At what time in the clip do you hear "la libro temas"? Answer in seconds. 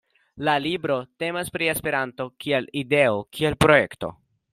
0.47-1.51